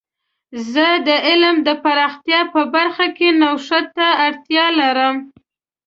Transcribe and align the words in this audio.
زه 0.71 0.87
د 1.07 1.09
علم 1.27 1.55
د 1.67 1.69
پراختیا 1.83 2.41
په 2.53 2.61
برخه 2.75 3.05
کې 3.17 3.27
نوښت 3.41 3.85
ته 3.97 4.07
اړتیا 4.27 4.65
لرم. 4.79 5.15